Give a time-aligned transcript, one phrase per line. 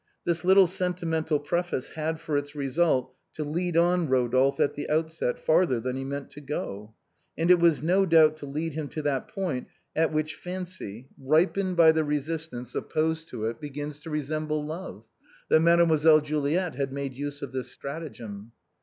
[0.25, 5.37] This little sentimental preface had for its result to lead on Eodophe at the outset
[5.37, 6.95] further than he meant to go.
[7.37, 11.77] And it was no doubt to lead him to that point at which fancy, ripened
[11.77, 14.25] by the resistance opposed to 300 THE BOHEMIANS OF THE LATIN QUARTER.
[14.25, 15.03] it, begins to resemble love,
[15.49, 18.53] that Mademoiselle Juliet Had made use of this stratagem.